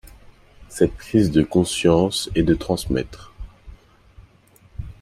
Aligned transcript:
Cette 0.67 0.95
prise 0.95 1.29
de 1.29 1.43
conscience 1.43 2.31
est 2.33 2.41
de 2.41 2.55
transmettre. 2.55 3.31